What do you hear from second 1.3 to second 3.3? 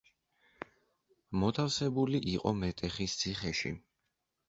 მოთავსებული იყო მეტეხის